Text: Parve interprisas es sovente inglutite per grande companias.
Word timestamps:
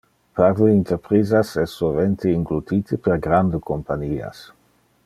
Parve 0.37 0.69
interprisas 0.77 1.51
es 1.65 1.75
sovente 1.81 2.33
inglutite 2.39 3.01
per 3.09 3.21
grande 3.27 3.63
companias. 3.71 4.43